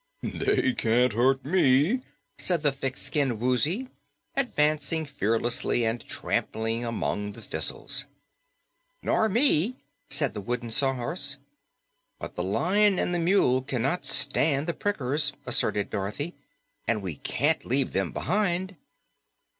"They 0.23 0.73
can't 0.73 1.13
hurt 1.13 1.45
ME," 1.45 2.01
said 2.39 2.63
the 2.63 2.71
thick 2.71 2.97
skinned 2.97 3.39
Woozy, 3.39 3.87
advancing 4.35 5.05
fearlessly 5.05 5.85
and 5.85 6.03
trampling 6.07 6.83
among 6.83 7.33
the 7.33 7.41
thistles. 7.43 8.07
"Nor 9.03 9.29
me," 9.29 9.75
said 10.09 10.33
the 10.33 10.41
Wooden 10.41 10.71
Sawhorse. 10.71 11.37
"But 12.17 12.35
the 12.35 12.41
Lion 12.41 12.97
and 12.97 13.13
the 13.13 13.19
Mule 13.19 13.61
cannot 13.61 14.03
stand 14.03 14.65
the 14.65 14.73
prickers," 14.73 15.33
asserted 15.45 15.91
Dorothy, 15.91 16.33
"and 16.87 17.03
we 17.03 17.17
can't 17.17 17.63
leave 17.63 17.93
them 17.93 18.11
behind." 18.11 18.77